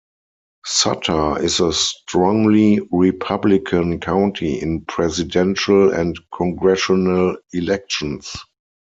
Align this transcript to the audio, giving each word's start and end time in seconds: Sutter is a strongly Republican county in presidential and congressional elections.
Sutter 0.65 1.39
is 1.43 1.59
a 1.59 1.71
strongly 1.71 2.79
Republican 2.91 3.99
county 3.99 4.59
in 4.59 4.83
presidential 4.85 5.91
and 5.93 6.19
congressional 6.33 7.37
elections. 7.53 8.33